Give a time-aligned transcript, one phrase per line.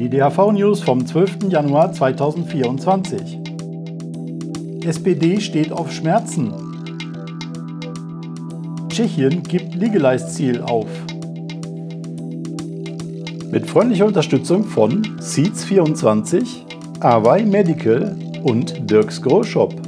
[0.00, 1.50] Die DHV-News vom 12.
[1.50, 3.38] Januar 2024.
[4.84, 6.54] SPD steht auf Schmerzen.
[8.88, 10.88] Tschechien gibt Legalize-Ziel auf.
[13.50, 19.79] Mit freundlicher Unterstützung von Seeds24, Awai Medical und Dirks Grow Shop.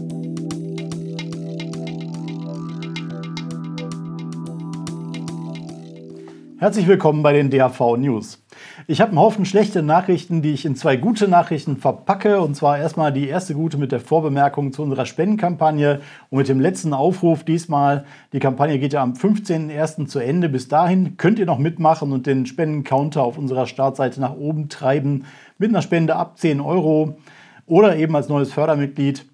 [6.62, 8.40] Herzlich willkommen bei den DHV News.
[8.86, 12.40] Ich habe einen Haufen schlechte Nachrichten, die ich in zwei gute Nachrichten verpacke.
[12.40, 16.61] Und zwar erstmal die erste gute mit der Vorbemerkung zu unserer Spendenkampagne und mit dem
[16.61, 18.04] letzten Aufruf diesmal.
[18.32, 20.06] Die Kampagne geht ja am 15.01.
[20.06, 20.48] zu Ende.
[20.48, 25.25] Bis dahin könnt ihr noch mitmachen und den Spendencounter auf unserer Startseite nach oben treiben
[25.58, 27.17] mit einer Spende ab 10 Euro
[27.67, 29.26] oder eben als neues Fördermitglied.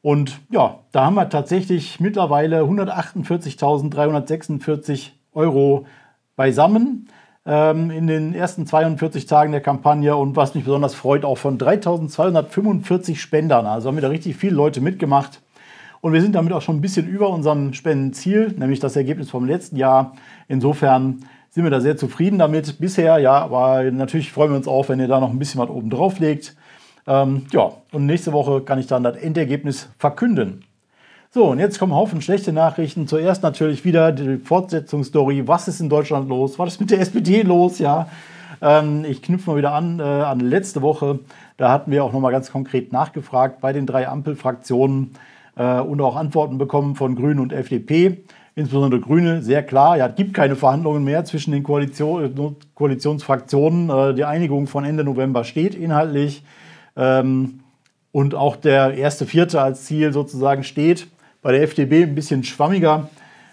[0.00, 5.84] Und ja, da haben wir tatsächlich mittlerweile 148.346 Euro
[6.38, 7.08] beisammen
[7.44, 11.58] ähm, in den ersten 42 Tagen der Kampagne und was mich besonders freut, auch von
[11.58, 13.66] 3245 Spendern.
[13.66, 15.42] Also haben wir da richtig viele Leute mitgemacht.
[16.00, 19.46] Und wir sind damit auch schon ein bisschen über unserem Spendenziel, nämlich das Ergebnis vom
[19.46, 20.14] letzten Jahr.
[20.46, 23.18] Insofern sind wir da sehr zufrieden damit bisher.
[23.18, 25.90] Ja, aber natürlich freuen wir uns auch, wenn ihr da noch ein bisschen was oben
[25.90, 26.54] drauf legt.
[27.08, 30.64] Ähm, ja, und nächste Woche kann ich dann das Endergebnis verkünden.
[31.30, 33.06] So, und jetzt kommen Haufen schlechte Nachrichten.
[33.06, 35.46] Zuerst natürlich wieder die Fortsetzungsstory.
[35.46, 36.58] Was ist in Deutschland los?
[36.58, 37.78] Was ist mit der SPD los?
[37.78, 38.08] Ja,
[38.62, 41.18] ähm, ich knüpfe mal wieder an äh, an letzte Woche.
[41.58, 45.10] Da hatten wir auch nochmal ganz konkret nachgefragt bei den drei Ampelfraktionen
[45.56, 48.24] äh, und auch Antworten bekommen von Grünen und FDP.
[48.54, 53.90] Insbesondere Grüne, sehr klar, ja, es gibt keine Verhandlungen mehr zwischen den Koalition, Koalitionsfraktionen.
[53.90, 56.42] Äh, die Einigung von Ende November steht inhaltlich.
[56.96, 57.60] Ähm,
[58.12, 61.06] und auch der erste Vierte als Ziel sozusagen steht.
[61.48, 63.08] Bei der FDP ein bisschen schwammiger,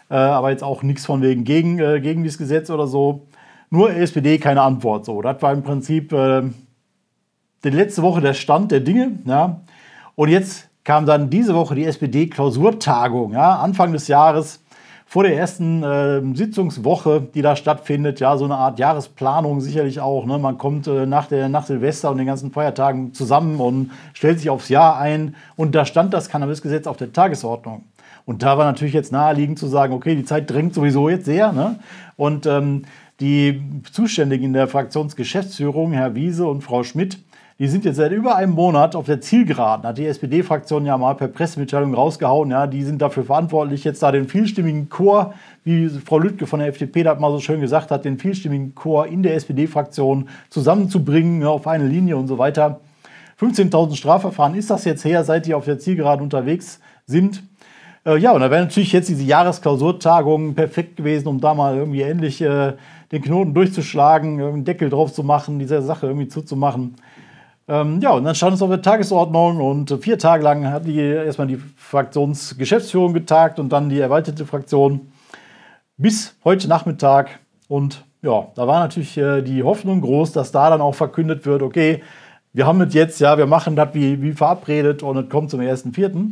[0.09, 3.27] äh, aber jetzt auch nichts von wegen gegen, äh, gegen dieses Gesetz oder so.
[3.69, 5.05] Nur SPD keine Antwort.
[5.05, 6.41] So, das war im Prinzip äh,
[7.63, 9.19] die letzte Woche der Stand der Dinge.
[9.23, 9.61] Ja.
[10.15, 13.31] Und jetzt kam dann diese Woche die SPD-Klausurtagung.
[13.31, 14.61] Ja, Anfang des Jahres
[15.07, 20.25] vor der ersten äh, Sitzungswoche, die da stattfindet, ja, so eine Art Jahresplanung sicherlich auch.
[20.25, 20.37] Ne?
[20.39, 24.49] Man kommt äh, nach, der, nach Silvester und den ganzen Feiertagen zusammen und stellt sich
[24.49, 25.35] aufs Jahr ein.
[25.55, 27.83] Und da stand das Cannabisgesetz auf der Tagesordnung.
[28.25, 31.53] Und da war natürlich jetzt naheliegend zu sagen, okay, die Zeit drängt sowieso jetzt sehr.
[31.53, 31.79] Ne?
[32.17, 32.83] Und ähm,
[33.19, 33.61] die
[33.91, 37.19] Zuständigen in der Fraktionsgeschäftsführung, Herr Wiese und Frau Schmidt,
[37.57, 39.87] die sind jetzt seit über einem Monat auf der Zielgeraden.
[39.87, 42.51] Hat die SPD-Fraktion ja mal per Pressemitteilung rausgehauen.
[42.51, 45.33] Ja, die sind dafür verantwortlich, jetzt da den vielstimmigen Chor,
[45.63, 49.07] wie Frau Lüttke von der FDP da mal so schön gesagt hat, den vielstimmigen Chor
[49.07, 52.81] in der SPD-Fraktion zusammenzubringen ja, auf eine Linie und so weiter.
[53.39, 57.41] 15.000 Strafverfahren ist das jetzt her, seit die auf der Zielgeraden unterwegs sind.
[58.05, 62.01] Äh, ja, und da wäre natürlich jetzt diese Jahresklausurtagung perfekt gewesen, um da mal irgendwie
[62.01, 62.73] endlich äh,
[63.13, 66.95] den Knoten durchzuschlagen, einen Deckel drauf zu machen, diese Sache irgendwie zuzumachen.
[67.67, 70.99] Ähm, ja, und dann stand es auf der Tagesordnung und vier Tage lang hat die
[70.99, 75.11] erstmal die Fraktionsgeschäftsführung getagt und dann die erweiterte Fraktion
[75.97, 77.39] bis heute Nachmittag.
[77.67, 81.63] Und ja, da war natürlich äh, die Hoffnung groß, dass da dann auch verkündet wird,
[81.63, 82.03] okay,
[82.53, 85.59] wir haben es jetzt, ja, wir machen das wie, wie verabredet und es kommt zum
[85.59, 86.29] 1.4.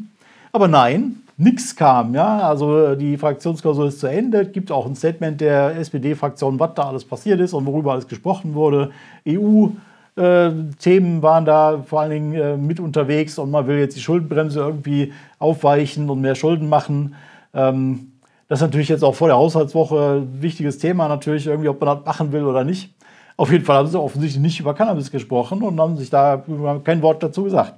[0.52, 2.40] Aber nein, nichts kam, ja.
[2.48, 4.42] Also die Fraktionsklausur ist zu Ende.
[4.42, 8.08] Es gibt auch ein Statement der SPD-Fraktion, was da alles passiert ist und worüber alles
[8.08, 8.92] gesprochen wurde.
[9.28, 9.70] EU
[10.16, 14.02] äh, Themen waren da vor allen Dingen äh, mit unterwegs und man will jetzt die
[14.02, 17.16] Schuldenbremse irgendwie aufweichen und mehr Schulden machen.
[17.54, 18.12] Ähm,
[18.48, 21.98] das ist natürlich jetzt auch vor der Haushaltswoche ein wichtiges Thema, natürlich irgendwie, ob man
[21.98, 22.94] das machen will oder nicht.
[23.38, 26.44] Auf jeden Fall haben sie offensichtlich nicht über Cannabis gesprochen und haben sich da
[26.84, 27.74] kein Wort dazu gesagt.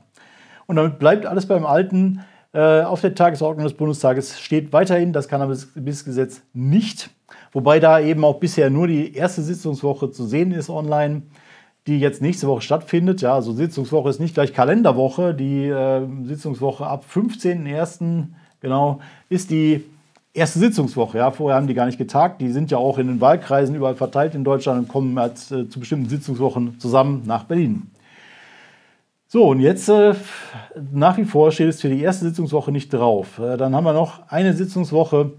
[0.65, 2.21] Und damit bleibt alles beim Alten.
[2.51, 7.09] Äh, auf der Tagesordnung des Bundestages steht weiterhin das Cannabisgesetz nicht,
[7.53, 11.23] wobei da eben auch bisher nur die erste Sitzungswoche zu sehen ist online
[11.87, 13.21] die jetzt nächste Woche stattfindet.
[13.21, 15.33] Ja, also Sitzungswoche ist nicht gleich Kalenderwoche.
[15.33, 18.27] Die äh, Sitzungswoche ab 15.01.
[18.59, 19.83] genau ist die
[20.33, 21.19] erste Sitzungswoche.
[21.19, 22.41] Ja, vorher haben die gar nicht getagt.
[22.41, 25.69] Die sind ja auch in den Wahlkreisen überall verteilt in Deutschland und kommen als, äh,
[25.69, 27.91] zu bestimmten Sitzungswochen zusammen nach Berlin.
[29.27, 30.13] So, und jetzt äh,
[30.91, 33.39] nach wie vor steht es für die erste Sitzungswoche nicht drauf.
[33.39, 35.33] Äh, dann haben wir noch eine Sitzungswoche,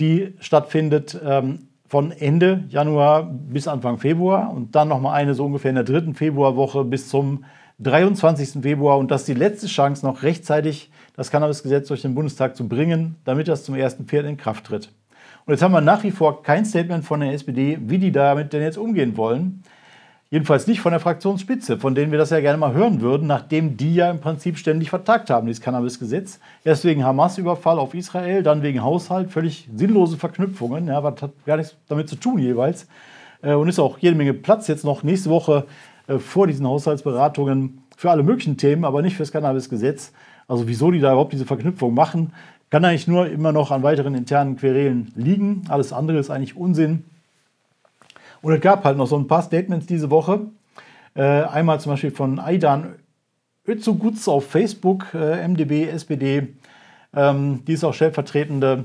[0.00, 5.70] die stattfindet ähm, von Ende Januar bis Anfang Februar und dann nochmal eine so ungefähr
[5.70, 7.44] in der dritten Februarwoche bis zum
[7.80, 8.62] 23.
[8.62, 8.98] Februar.
[8.98, 13.16] Und das ist die letzte Chance, noch rechtzeitig das Cannabisgesetz durch den Bundestag zu bringen,
[13.24, 14.24] damit das zum 1.4.
[14.24, 14.92] in Kraft tritt.
[15.46, 18.52] Und jetzt haben wir nach wie vor kein Statement von der SPD, wie die damit
[18.52, 19.62] denn jetzt umgehen wollen.
[20.30, 23.78] Jedenfalls nicht von der Fraktionsspitze, von denen wir das ja gerne mal hören würden, nachdem
[23.78, 26.38] die ja im Prinzip ständig vertagt haben, dieses Cannabisgesetz.
[26.64, 31.56] Erst wegen Hamas-Überfall auf Israel, dann wegen Haushalt, völlig sinnlose Verknüpfungen, ja, was hat gar
[31.56, 32.86] nichts damit zu tun jeweils.
[33.42, 35.64] äh, und ist auch jede Menge Platz jetzt noch nächste Woche
[36.08, 40.12] äh, vor diesen Haushaltsberatungen für alle möglichen Themen, aber nicht fürs Cannabis-Gesetz.
[40.46, 42.32] Also wieso die da überhaupt diese Verknüpfung machen,
[42.70, 45.62] kann eigentlich nur immer noch an weiteren internen Querelen liegen.
[45.68, 47.04] Alles andere ist eigentlich Unsinn.
[48.42, 50.40] Und es gab halt noch so ein paar Statements diese Woche.
[51.14, 52.94] Äh, einmal zum Beispiel von Aidan
[53.66, 56.48] Özugutz auf Facebook, äh, MdB, SPD.
[57.14, 58.84] Ähm, die ist auch stellvertretende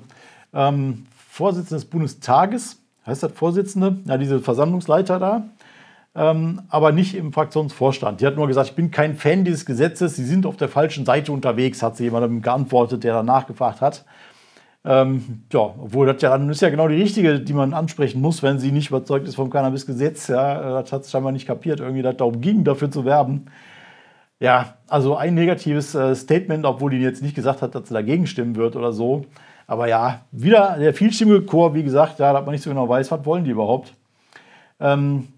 [0.53, 2.79] ähm, Vorsitzende des Bundestages.
[3.05, 3.97] Heißt das Vorsitzende?
[4.05, 5.44] Ja, diese Versammlungsleiter da.
[6.15, 8.21] Ähm, aber nicht im Fraktionsvorstand.
[8.21, 11.06] Die hat nur gesagt, ich bin kein Fan dieses Gesetzes, Sie sind auf der falschen
[11.06, 14.06] Seite unterwegs, hat sie jemandem geantwortet, der danach gefragt hat.
[14.85, 18.44] Ähm, ja, obwohl das ja dann ist ja genau die richtige, die man ansprechen muss,
[18.44, 20.27] wenn sie nicht überzeugt ist vom Cannabis-Gesetz.
[20.27, 23.45] Ja, das hat es scheinbar nicht kapiert, irgendwie das darum ging, dafür zu werben.
[24.39, 28.27] Ja, also ein negatives äh, Statement, obwohl die jetzt nicht gesagt hat, dass sie dagegen
[28.27, 29.25] stimmen wird oder so.
[29.68, 33.09] Aber ja, wieder der vielstimmige Chor, wie gesagt, ja, dass man nicht so genau weiß,
[33.12, 33.94] was wollen die überhaupt.
[34.81, 35.30] Ähm,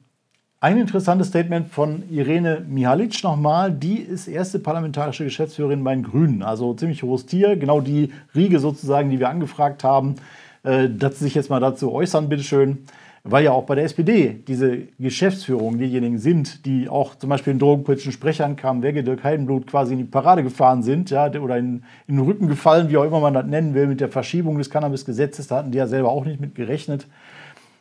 [0.65, 3.71] ein interessantes Statement von Irene Mihalic nochmal.
[3.71, 6.41] Die ist erste parlamentarische Geschäftsführerin bei den Grünen.
[6.41, 7.55] Also ziemlich hohes Tier.
[7.55, 10.15] Genau die Riege sozusagen, die wir angefragt haben,
[10.63, 12.79] äh, dass sie sich jetzt mal dazu äußern, bitteschön.
[13.23, 17.59] Weil ja auch bei der SPD diese Geschäftsführung diejenigen sind, die auch zum Beispiel in
[17.59, 21.83] drogenpolitischen Sprechern kamen, Wegge, Dirk Heidenblut quasi in die Parade gefahren sind ja, oder in,
[22.07, 24.71] in den Rücken gefallen, wie auch immer man das nennen will, mit der Verschiebung des
[24.71, 25.45] Cannabis-Gesetzes.
[25.45, 27.05] Da hatten die ja selber auch nicht mit gerechnet.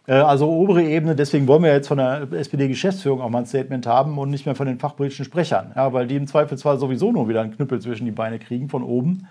[0.07, 3.87] Äh, also obere Ebene, deswegen wollen wir jetzt von der SPD-Geschäftsführung auch mal ein Statement
[3.87, 7.29] haben und nicht mehr von den fachpolitischen Sprechern, ja, weil die im Zweifelsfall sowieso nur
[7.29, 9.27] wieder einen Knüppel zwischen die Beine kriegen von oben.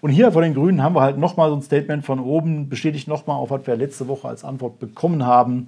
[0.00, 3.06] Und hier von den Grünen haben wir halt nochmal so ein Statement von oben, bestätigt
[3.06, 5.66] nochmal auf, was wir letzte Woche als Antwort bekommen haben.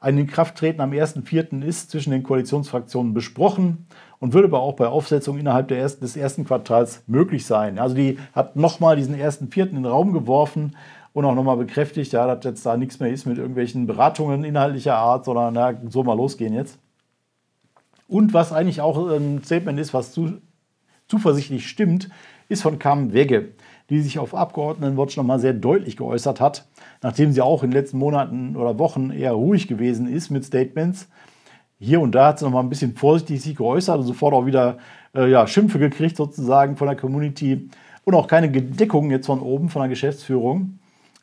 [0.00, 1.62] Ein Inkrafttreten am 1.4.
[1.62, 3.86] ist zwischen den Koalitionsfraktionen besprochen
[4.18, 7.78] und würde aber auch bei Aufsetzung innerhalb ersten, des ersten Quartals möglich sein.
[7.78, 9.70] Also die hat nochmal diesen 1.4.
[9.70, 10.74] in den Raum geworfen
[11.18, 14.94] und auch nochmal bekräftigt, ja, dass jetzt da nichts mehr ist mit irgendwelchen Beratungen inhaltlicher
[14.94, 16.78] Art, sondern na, so mal losgehen jetzt.
[18.06, 20.34] Und was eigentlich auch ein Statement ist, was zu,
[21.08, 22.08] zuversichtlich stimmt,
[22.48, 23.48] ist von Carmen Wegge,
[23.90, 26.68] die sich auf Abgeordnetenwatch nochmal sehr deutlich geäußert hat,
[27.02, 31.08] nachdem sie auch in den letzten Monaten oder Wochen eher ruhig gewesen ist mit Statements.
[31.80, 34.78] Hier und da hat sie nochmal ein bisschen vorsichtig sich geäußert und sofort auch wieder
[35.16, 37.70] äh, ja, Schimpfe gekriegt sozusagen von der Community
[38.04, 40.78] und auch keine Gedeckung jetzt von oben von der Geschäftsführung.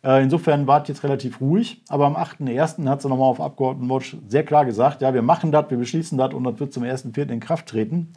[0.06, 1.82] Äh, insofern war es jetzt relativ ruhig.
[1.90, 2.88] Aber am 8.1.
[2.88, 6.34] hat sie nochmal auf Abgeordnetenwatch sehr klar gesagt, ja, wir machen das, wir beschließen das
[6.34, 7.30] und das wird zum 1.4.
[7.30, 8.14] in Kraft treten.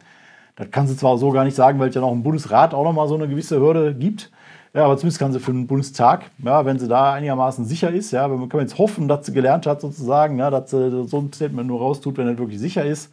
[0.55, 2.83] Das kann sie zwar so gar nicht sagen, weil es ja noch im Bundesrat auch
[2.83, 4.29] nochmal so eine gewisse Hürde gibt.
[4.73, 8.11] Ja, aber zumindest kann sie für den Bundestag, ja, wenn sie da einigermaßen sicher ist,
[8.11, 11.33] ja, man kann jetzt hoffen, dass sie gelernt hat sozusagen, ja, dass sie so ein
[11.33, 13.11] Statement nur raustut, wenn er wirklich sicher ist.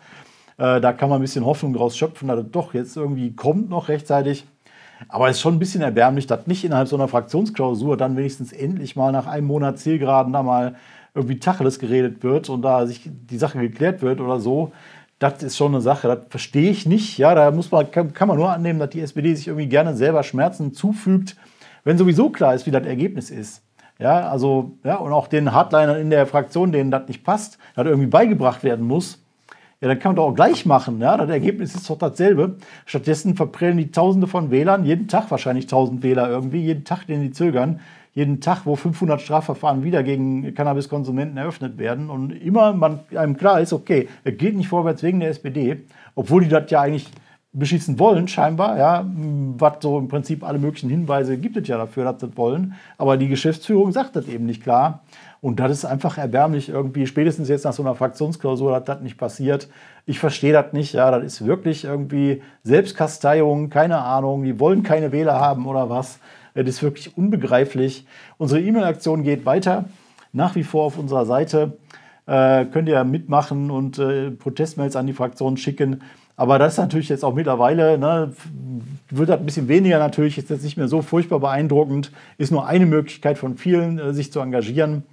[0.59, 3.71] Äh, da kann man ein bisschen Hoffnung draus schöpfen, dass es doch jetzt irgendwie kommt
[3.71, 4.45] noch rechtzeitig.
[5.09, 8.53] Aber es ist schon ein bisschen erbärmlich, dass nicht innerhalb so einer Fraktionsklausur dann wenigstens
[8.53, 10.75] endlich mal nach einem Monat Zielgeraden da mal
[11.15, 14.73] irgendwie Tacheles geredet wird und da sich die Sache geklärt wird oder so.
[15.19, 17.17] Das ist schon eine Sache, das verstehe ich nicht.
[17.17, 20.23] Ja, da muss man, kann, man nur annehmen, dass die SPD sich irgendwie gerne selber
[20.23, 21.37] Schmerzen zufügt,
[21.85, 23.63] wenn sowieso klar ist, wie das Ergebnis ist.
[23.99, 27.87] Ja, also, ja, und auch den Hardlinern in der Fraktion, denen das nicht passt, das
[27.87, 29.25] irgendwie beigebracht werden muss,
[29.81, 31.01] ja, dann kann man doch auch gleich machen.
[31.01, 31.17] Ja?
[31.17, 32.57] Das Ergebnis ist doch dasselbe.
[32.87, 37.21] Stattdessen verprellen die Tausende von Wählern, jeden Tag wahrscheinlich tausend Wähler irgendwie, jeden Tag, den
[37.21, 37.81] sie zögern,
[38.15, 42.09] jeden Tag, wo 500 Strafverfahren wieder gegen Cannabiskonsumenten eröffnet werden.
[42.09, 45.85] Und immer man, einem klar ist, okay, es geht nicht vorwärts wegen der SPD,
[46.15, 47.11] obwohl die das ja eigentlich
[47.59, 49.05] beschießen wollen, scheinbar, ja,
[49.59, 52.75] was so im Prinzip alle möglichen Hinweise gibt es ja dafür, dass das wollen.
[52.99, 55.01] Aber die Geschäftsführung sagt das eben nicht klar.
[55.41, 59.17] Und das ist einfach erbärmlich irgendwie, spätestens jetzt nach so einer Fraktionsklausur, dass das nicht
[59.17, 59.69] passiert.
[60.05, 60.93] Ich verstehe das nicht.
[60.93, 64.45] Ja, das ist wirklich irgendwie Selbstkasteiung, keine Ahnung.
[64.45, 66.19] Die wollen keine Wähler haben oder was.
[66.55, 68.07] Das ist wirklich unbegreiflich.
[68.39, 69.85] Unsere E-Mail-Aktion geht weiter.
[70.33, 71.79] Nach wie vor auf unserer Seite.
[72.27, 76.03] Äh, könnt ihr mitmachen und äh, Protestmails an die Fraktion schicken.
[76.37, 78.33] Aber das ist natürlich jetzt auch mittlerweile, ne,
[79.09, 82.67] wird das ein bisschen weniger natürlich, ist jetzt nicht mehr so furchtbar beeindruckend, ist nur
[82.67, 85.05] eine Möglichkeit von vielen, äh, sich zu engagieren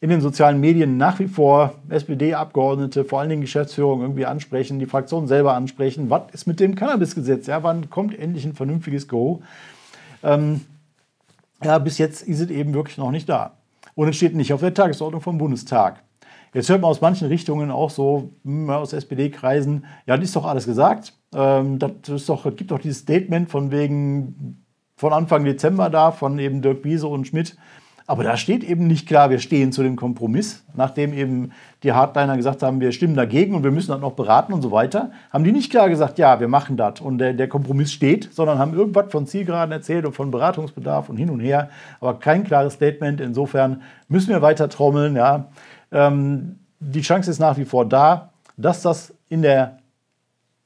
[0.00, 4.86] in den sozialen Medien nach wie vor SPD-Abgeordnete, vor allen Dingen Geschäftsführung irgendwie ansprechen, die
[4.86, 6.10] Fraktion selber ansprechen.
[6.10, 7.46] Was ist mit dem Cannabis-Gesetz?
[7.46, 9.42] Ja, wann kommt endlich ein vernünftiges Go?
[10.24, 10.62] Ähm,
[11.62, 13.52] ja, bis jetzt ist es eben wirklich noch nicht da.
[13.94, 16.02] Und es steht nicht auf der Tagesordnung vom Bundestag.
[16.54, 20.44] Jetzt hört man aus manchen Richtungen auch so, hm, aus SPD-Kreisen, ja, das ist doch
[20.44, 21.14] alles gesagt.
[21.34, 24.64] Ähm, das ist doch, es gibt doch dieses Statement von wegen
[24.96, 27.56] von Anfang Dezember da, von eben Dirk Wiese und Schmidt,
[28.06, 32.36] aber da steht eben nicht klar, wir stehen zu dem Kompromiss, nachdem eben die Hardliner
[32.36, 35.44] gesagt haben, wir stimmen dagegen und wir müssen das noch beraten und so weiter, haben
[35.44, 38.74] die nicht klar gesagt, ja, wir machen das und der, der Kompromiss steht, sondern haben
[38.74, 43.20] irgendwas von Zielgeraden erzählt und von Beratungsbedarf und hin und her, aber kein klares Statement.
[43.20, 45.48] Insofern müssen wir weiter trommeln, ja.
[45.92, 49.78] Ähm, die Chance ist nach wie vor da, dass das in der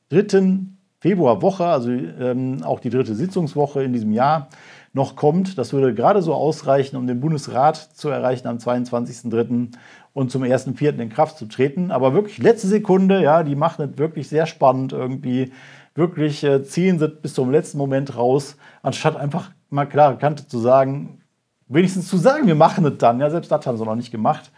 [0.09, 4.49] dritten Februarwoche, also ähm, auch die dritte Sitzungswoche in diesem Jahr,
[4.93, 5.59] noch kommt.
[5.59, 9.73] Das würde gerade so ausreichen, um den Bundesrat zu erreichen am 22.03.
[10.15, 10.99] und zum 1.04.
[10.99, 11.91] in Kraft zu treten.
[11.91, 15.53] Aber wirklich letzte Sekunde, ja, die machen es wirklich sehr spannend irgendwie.
[15.95, 20.59] Wirklich äh, ziehen sie bis zum letzten Moment raus, anstatt einfach mal klare Kante zu
[20.59, 21.21] sagen,
[21.69, 23.21] wenigstens zu sagen, wir machen es dann.
[23.21, 24.51] Ja, selbst das haben sie noch nicht gemacht.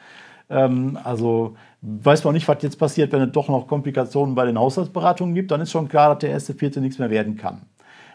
[0.51, 4.59] Ähm, also weiß man nicht, was jetzt passiert, wenn es doch noch Komplikationen bei den
[4.59, 5.51] Haushaltsberatungen gibt.
[5.51, 7.63] Dann ist schon klar, dass der erste Vierte nichts mehr werden kann.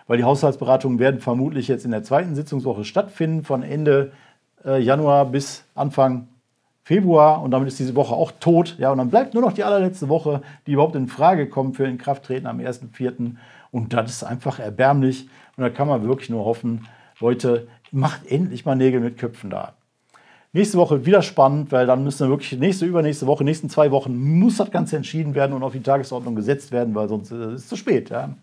[0.07, 4.11] Weil die Haushaltsberatungen werden vermutlich jetzt in der zweiten Sitzungswoche stattfinden, von Ende
[4.65, 6.27] äh, Januar bis Anfang
[6.83, 7.41] Februar.
[7.41, 8.75] Und damit ist diese Woche auch tot.
[8.79, 11.85] Ja, und dann bleibt nur noch die allerletzte Woche, die überhaupt in Frage kommt für
[11.85, 13.35] Inkrafttreten am 1.4.
[13.71, 15.29] Und das ist einfach erbärmlich.
[15.55, 16.87] Und da kann man wirklich nur hoffen,
[17.19, 19.75] Leute, macht endlich mal Nägel mit Köpfen da.
[20.55, 24.15] Nächste Woche wieder spannend, weil dann müssen wir wirklich nächste, übernächste Woche, nächsten zwei Wochen
[24.15, 27.61] muss das Ganze entschieden werden und auf die Tagesordnung gesetzt werden, weil sonst äh, ist
[27.61, 28.11] es zu spät.
[28.11, 28.35] Ja.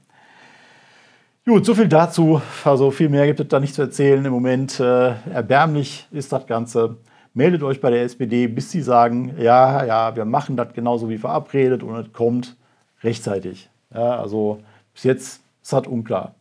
[1.46, 2.42] Gut, so viel dazu.
[2.64, 4.24] Also viel mehr gibt es da nicht zu erzählen.
[4.24, 6.96] Im Moment äh, erbärmlich ist das Ganze.
[7.32, 11.18] Meldet euch bei der SPD, bis sie sagen, ja, ja, wir machen das genauso wie
[11.18, 12.56] verabredet und es kommt
[13.04, 13.70] rechtzeitig.
[13.94, 14.58] Ja, also
[14.94, 16.34] bis jetzt ist das unklar.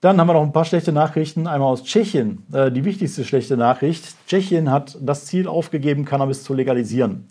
[0.00, 1.46] Dann haben wir noch ein paar schlechte Nachrichten.
[1.46, 2.46] Einmal aus Tschechien.
[2.52, 4.14] Äh, die wichtigste schlechte Nachricht.
[4.26, 7.26] Tschechien hat das Ziel aufgegeben, Cannabis zu legalisieren.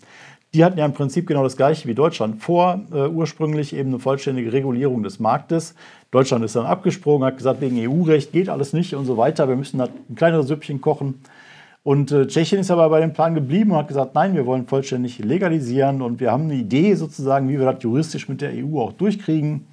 [0.54, 3.98] Die hatten ja im Prinzip genau das gleiche wie Deutschland vor, äh, ursprünglich eben eine
[3.98, 5.74] vollständige Regulierung des Marktes.
[6.12, 9.48] Deutschland ist dann abgesprungen, hat gesagt, wegen EU-Recht geht alles nicht und so weiter.
[9.48, 11.22] Wir müssen da ein kleineres Süppchen kochen.
[11.82, 14.68] Und äh, Tschechien ist aber bei dem Plan geblieben und hat gesagt, nein, wir wollen
[14.68, 18.80] vollständig legalisieren und wir haben eine Idee sozusagen, wie wir das juristisch mit der EU
[18.80, 19.66] auch durchkriegen.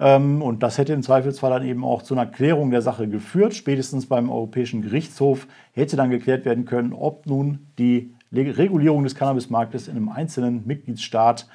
[0.00, 3.54] Ähm, und das hätte im Zweifelsfall dann eben auch zu einer Klärung der Sache geführt.
[3.54, 9.88] Spätestens beim Europäischen Gerichtshof hätte dann geklärt werden können, ob nun die Regulierung des Cannabismarktes
[9.88, 11.46] in einem einzelnen Mitgliedsstaat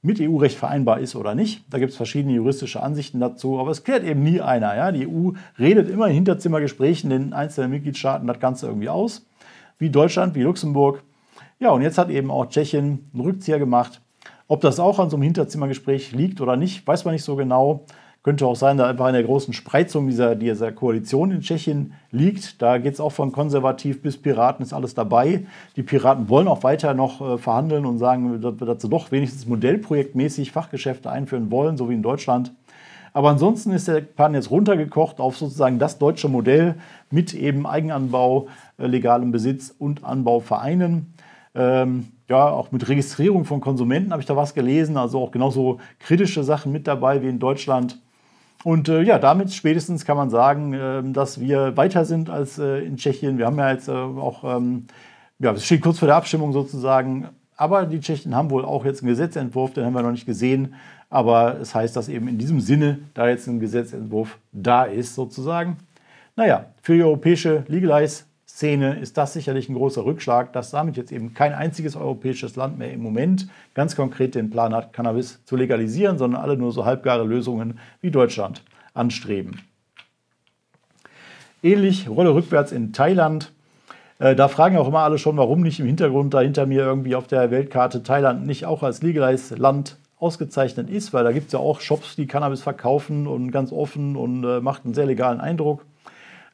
[0.00, 1.64] mit EU-Recht vereinbar ist oder nicht.
[1.68, 4.76] Da gibt es verschiedene juristische Ansichten dazu, aber es klärt eben nie einer.
[4.76, 4.92] Ja?
[4.92, 9.26] Die EU redet immer in Hinterzimmergesprächen in den einzelnen Mitgliedstaaten das Ganze irgendwie aus,
[9.78, 11.02] wie Deutschland, wie Luxemburg.
[11.58, 14.00] Ja, und jetzt hat eben auch Tschechien einen Rückzieher gemacht
[14.48, 17.84] ob das auch an so einem Hinterzimmergespräch liegt oder nicht, weiß man nicht so genau.
[18.24, 22.60] Könnte auch sein, dass einfach in der großen Spreizung dieser, dieser Koalition in Tschechien liegt.
[22.60, 25.46] Da geht es auch von konservativ bis Piraten, ist alles dabei.
[25.76, 30.50] Die Piraten wollen auch weiter noch äh, verhandeln und sagen, dass, sie doch wenigstens modellprojektmäßig
[30.50, 32.52] Fachgeschäfte einführen wollen, so wie in Deutschland.
[33.12, 36.74] Aber ansonsten ist der Plan jetzt runtergekocht auf sozusagen das deutsche Modell
[37.10, 41.14] mit eben Eigenanbau, äh, legalem Besitz und Anbau vereinen.
[41.54, 45.80] Ähm, ja, auch mit Registrierung von Konsumenten habe ich da was gelesen, also auch genauso
[45.98, 47.98] kritische Sachen mit dabei wie in Deutschland.
[48.64, 52.80] Und äh, ja, damit spätestens kann man sagen, äh, dass wir weiter sind als äh,
[52.80, 53.38] in Tschechien.
[53.38, 54.86] Wir haben ja jetzt äh, auch, ähm,
[55.38, 59.02] ja, es steht kurz vor der Abstimmung sozusagen, aber die Tschechen haben wohl auch jetzt
[59.02, 60.74] einen Gesetzentwurf, den haben wir noch nicht gesehen.
[61.10, 65.78] Aber es heißt, dass eben in diesem Sinne da jetzt ein Gesetzentwurf da ist sozusagen.
[66.36, 68.24] Naja, für die europäische Legalize
[68.58, 72.76] Szene ist das sicherlich ein großer Rückschlag, dass damit jetzt eben kein einziges europäisches Land
[72.76, 76.84] mehr im Moment ganz konkret den Plan hat, Cannabis zu legalisieren, sondern alle nur so
[76.84, 79.60] halbgare Lösungen wie Deutschland anstreben.
[81.62, 83.52] Ähnlich Rolle rückwärts in Thailand.
[84.18, 87.14] Äh, da fragen auch immer alle schon, warum nicht im Hintergrund da hinter mir irgendwie
[87.14, 91.52] auf der Weltkarte Thailand nicht auch als legales Land ausgezeichnet ist, weil da gibt es
[91.52, 95.40] ja auch Shops, die Cannabis verkaufen und ganz offen und äh, macht einen sehr legalen
[95.40, 95.86] Eindruck.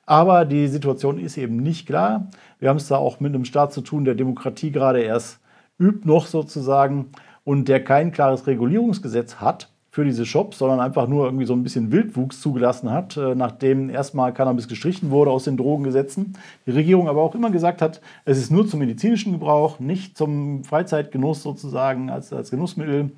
[0.07, 2.29] Aber die Situation ist eben nicht klar.
[2.59, 5.41] Wir haben es da auch mit einem Staat zu tun, der Demokratie gerade erst
[5.79, 7.07] übt noch sozusagen
[7.45, 11.63] und der kein klares Regulierungsgesetz hat für diese Shops, sondern einfach nur irgendwie so ein
[11.63, 16.37] bisschen Wildwuchs zugelassen hat, äh, nachdem erstmal Cannabis gestrichen wurde aus den Drogengesetzen.
[16.67, 20.65] Die Regierung aber auch immer gesagt hat, es ist nur zum medizinischen Gebrauch, nicht zum
[20.65, 23.13] Freizeitgenuss sozusagen als, als Genussmittel.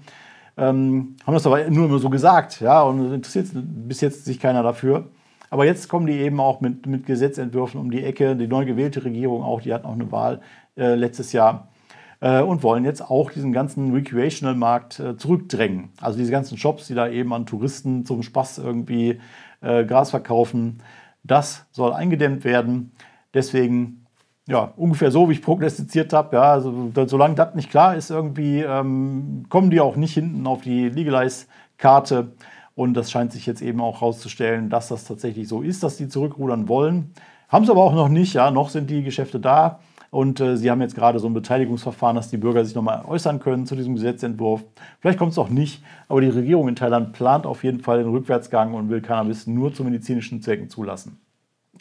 [0.58, 4.62] Ähm, haben das aber nur immer so gesagt, ja, und interessiert bis jetzt sich keiner
[4.62, 5.08] dafür.
[5.50, 8.36] Aber jetzt kommen die eben auch mit, mit Gesetzentwürfen um die Ecke.
[8.36, 10.40] Die neu gewählte Regierung auch, die hat auch eine Wahl
[10.76, 11.68] äh, letztes Jahr
[12.20, 15.90] äh, und wollen jetzt auch diesen ganzen Recreational-Markt äh, zurückdrängen.
[16.00, 19.20] Also diese ganzen Shops, die da eben an Touristen zum Spaß irgendwie
[19.60, 20.82] äh, Gras verkaufen,
[21.22, 22.92] das soll eingedämmt werden.
[23.34, 24.06] Deswegen
[24.48, 26.36] ja, ungefähr so, wie ich prognostiziert habe.
[26.36, 30.62] Ja, also, solange das nicht klar ist, irgendwie ähm, kommen die auch nicht hinten auf
[30.62, 32.32] die Legalize-Karte.
[32.76, 36.08] Und das scheint sich jetzt eben auch herauszustellen, dass das tatsächlich so ist, dass die
[36.08, 37.12] zurückrudern wollen.
[37.48, 39.80] Haben sie aber auch noch nicht, ja, noch sind die Geschäfte da.
[40.10, 43.40] Und äh, sie haben jetzt gerade so ein Beteiligungsverfahren, dass die Bürger sich nochmal äußern
[43.40, 44.62] können zu diesem Gesetzentwurf.
[45.00, 48.10] Vielleicht kommt es auch nicht, aber die Regierung in Thailand plant auf jeden Fall den
[48.10, 51.18] Rückwärtsgang und will Cannabis nur zu medizinischen Zwecken zulassen.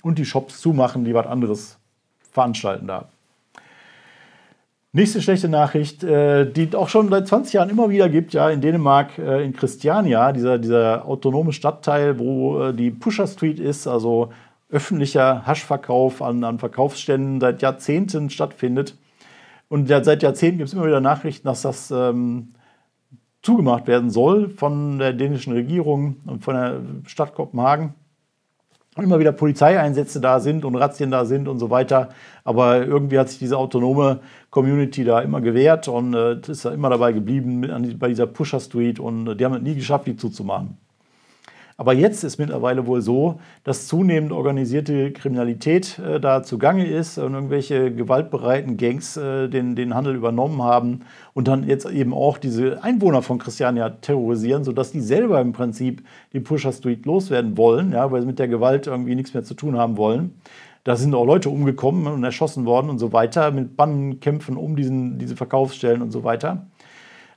[0.01, 1.77] Und die Shops zumachen, die was anderes
[2.31, 3.09] veranstalten da.
[4.95, 8.61] Nächste schlechte Nachricht, äh, die auch schon seit 20 Jahren immer wieder gibt, ja, in
[8.61, 14.29] Dänemark, äh, in Christiania, dieser, dieser autonome Stadtteil, wo äh, die Pusher Street ist, also
[14.69, 18.95] öffentlicher Haschverkauf an, an Verkaufsständen seit Jahrzehnten stattfindet.
[19.67, 22.53] Und ja, seit Jahrzehnten gibt es immer wieder Nachrichten, dass das ähm,
[23.41, 27.95] zugemacht werden soll von der dänischen Regierung und von der Stadt Kopenhagen
[29.03, 32.09] immer wieder Polizeieinsätze da sind und Razzien da sind und so weiter.
[32.43, 36.89] Aber irgendwie hat sich diese autonome Community da immer gewehrt und äh, ist da immer
[36.89, 40.77] dabei geblieben bei dieser Pusher Street und äh, die haben es nie geschafft, die zuzumachen.
[41.77, 47.33] Aber jetzt ist mittlerweile wohl so, dass zunehmend organisierte Kriminalität äh, da zugange ist und
[47.33, 51.01] irgendwelche gewaltbereiten Gangs äh, den, den Handel übernommen haben
[51.33, 56.01] und dann jetzt eben auch diese Einwohner von Christiania terrorisieren, sodass die selber im Prinzip
[56.31, 59.53] die Pusher Street loswerden wollen, ja, weil sie mit der Gewalt irgendwie nichts mehr zu
[59.53, 60.33] tun haben wollen.
[60.85, 65.17] Da sind auch Leute umgekommen und erschossen worden und so weiter, mit Bannenkämpfen um diesen,
[65.17, 66.67] diese Verkaufsstellen und so weiter.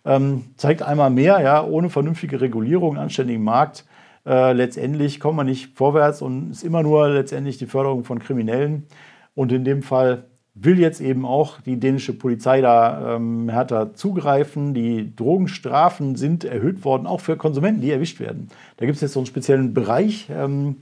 [0.04, 3.85] Ähm, zeigt einmal mehr, ja, ohne vernünftige Regulierung, anständigen Markt,
[4.26, 8.87] äh, letztendlich kommt man nicht vorwärts und ist immer nur letztendlich die Förderung von Kriminellen.
[9.34, 14.75] Und in dem Fall will jetzt eben auch die dänische Polizei da ähm, härter zugreifen.
[14.75, 18.48] Die Drogenstrafen sind erhöht worden, auch für Konsumenten, die erwischt werden.
[18.76, 20.76] Da gibt es jetzt so einen speziellen Bereich, ähm,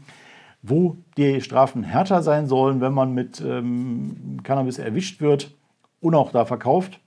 [0.62, 5.54] wo die Strafen härter sein sollen, wenn man mit ähm, Cannabis erwischt wird
[6.00, 7.00] und auch da verkauft.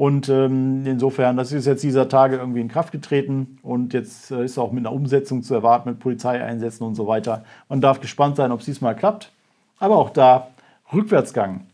[0.00, 4.46] Und ähm, insofern, das ist jetzt dieser Tage irgendwie in Kraft getreten und jetzt äh,
[4.46, 7.44] ist auch mit einer Umsetzung zu erwarten, mit Polizeieinsätzen und so weiter.
[7.68, 9.30] Man darf gespannt sein, ob es diesmal klappt.
[9.78, 10.52] Aber auch da
[10.90, 11.66] Rückwärtsgang.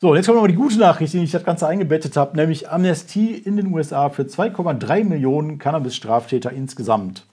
[0.00, 3.32] So, jetzt kommt noch die gute Nachricht, die ich das Ganze eingebettet habe, nämlich Amnestie
[3.32, 7.24] in den USA für 2,3 Millionen Cannabis-Straftäter insgesamt.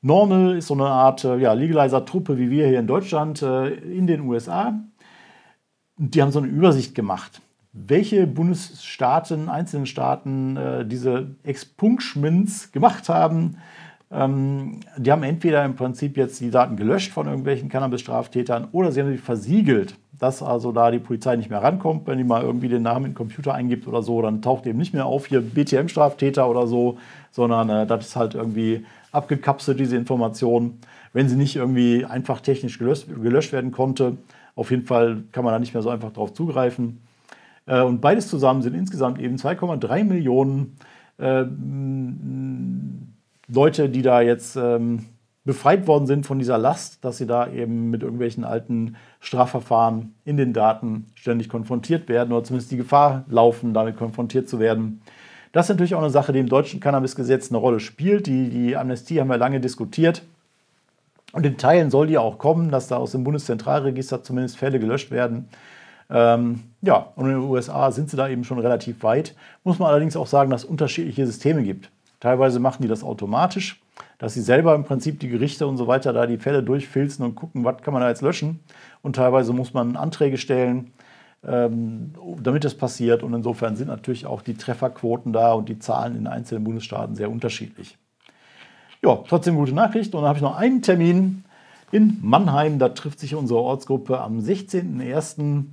[0.00, 4.06] Normal ist so eine Art äh, ja, Legalizer-Truppe wie wir hier in Deutschland äh, in
[4.06, 4.80] den USA.
[5.98, 7.40] Die haben so eine Übersicht gemacht,
[7.72, 13.56] welche Bundesstaaten, einzelnen Staaten äh, diese Expungements gemacht haben.
[14.10, 19.00] Ähm, die haben entweder im Prinzip jetzt die Daten gelöscht von irgendwelchen Cannabis-Straftätern oder sie
[19.00, 22.06] haben sie versiegelt, dass also da die Polizei nicht mehr rankommt.
[22.06, 24.78] Wenn die mal irgendwie den Namen in den Computer eingibt oder so, dann taucht eben
[24.78, 26.98] nicht mehr auf hier BTM-Straftäter oder so,
[27.32, 30.78] sondern äh, das ist halt irgendwie abgekapselt, diese Information.
[31.12, 34.16] Wenn sie nicht irgendwie einfach technisch gelöscht, gelöscht werden konnte,
[34.58, 37.00] auf jeden Fall kann man da nicht mehr so einfach drauf zugreifen.
[37.66, 40.76] Äh, und beides zusammen sind insgesamt eben 2,3 Millionen
[41.18, 41.44] äh,
[43.46, 45.04] Leute, die da jetzt ähm,
[45.44, 50.36] befreit worden sind von dieser Last, dass sie da eben mit irgendwelchen alten Strafverfahren in
[50.36, 55.02] den Daten ständig konfrontiert werden oder zumindest die Gefahr laufen, damit konfrontiert zu werden.
[55.52, 58.26] Das ist natürlich auch eine Sache, die im deutschen Cannabisgesetz eine Rolle spielt.
[58.26, 60.22] Die, die Amnestie haben wir lange diskutiert.
[61.32, 65.10] Und in Teilen soll die auch kommen, dass da aus dem Bundeszentralregister zumindest Fälle gelöscht
[65.10, 65.48] werden.
[66.10, 69.34] Ähm, ja, und in den USA sind sie da eben schon relativ weit.
[69.62, 71.90] Muss man allerdings auch sagen, dass es unterschiedliche Systeme gibt.
[72.20, 73.80] Teilweise machen die das automatisch,
[74.18, 77.34] dass sie selber im Prinzip die Gerichte und so weiter da die Fälle durchfilzen und
[77.34, 78.60] gucken, was kann man da jetzt löschen.
[79.02, 80.92] Und teilweise muss man Anträge stellen,
[81.46, 83.22] ähm, damit das passiert.
[83.22, 87.30] Und insofern sind natürlich auch die Trefferquoten da und die Zahlen in einzelnen Bundesstaaten sehr
[87.30, 87.98] unterschiedlich.
[89.02, 90.14] Ja, trotzdem gute Nachricht.
[90.14, 91.44] Und dann habe ich noch einen Termin
[91.92, 92.78] in Mannheim.
[92.78, 95.64] Da trifft sich unsere Ortsgruppe am 16.01.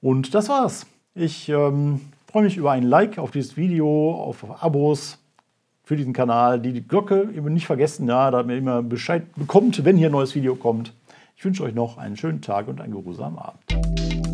[0.00, 0.86] Und das war's.
[1.14, 5.18] Ich ähm, freue mich über ein Like auf dieses Video, auf Abos
[5.84, 6.60] für diesen Kanal.
[6.60, 10.54] Die Glocke nicht vergessen, ja, damit ihr immer Bescheid bekommt, wenn hier ein neues Video
[10.54, 10.92] kommt.
[11.36, 14.31] Ich wünsche euch noch einen schönen Tag und einen geruhsamen Abend.